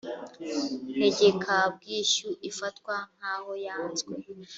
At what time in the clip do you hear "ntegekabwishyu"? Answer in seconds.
0.97-2.29